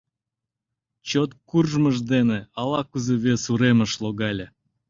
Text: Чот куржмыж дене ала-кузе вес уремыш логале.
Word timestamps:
Чот 1.07 1.29
куржмыж 1.49 1.97
дене 2.11 2.37
ала-кузе 2.59 3.15
вес 3.23 3.43
уремыш 3.53 3.91
логале. 4.03 4.47